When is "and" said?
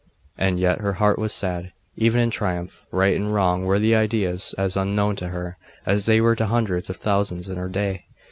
0.35-0.59, 3.15-3.31